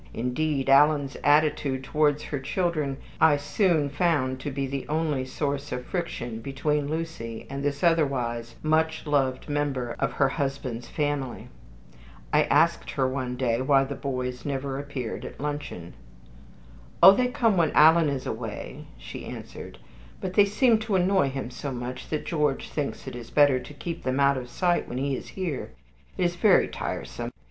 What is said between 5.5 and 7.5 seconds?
of friction between Lucy